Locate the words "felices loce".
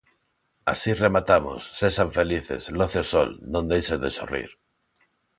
2.19-2.99